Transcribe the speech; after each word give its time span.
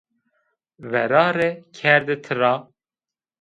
Verare 0.93 1.49
kerde 1.79 2.15
tira 2.25 2.51